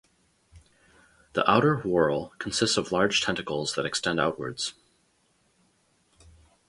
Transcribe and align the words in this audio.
The 1.33 1.47
outer 1.47 1.81
whorl 1.81 2.31
consists 2.39 2.75
of 2.75 2.91
large 2.91 3.21
tentacles 3.21 3.75
that 3.75 3.85
extend 3.85 4.19
outwards. 4.19 4.73